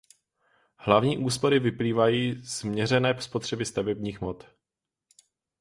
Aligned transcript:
Hlavní 0.77 1.17
úspory 1.17 1.59
vyplývají 1.59 2.41
z 2.45 2.63
měřené 2.63 3.21
spotřeby 3.21 3.65
stavebních 3.65 4.21
hmot. 4.21 4.47